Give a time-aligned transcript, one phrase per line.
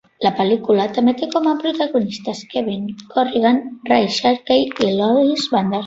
[0.25, 3.63] La pel·lícula també té com a protagonistes Kevin Corrigan,
[3.95, 5.77] Ray Sharkey i Lois Bendler.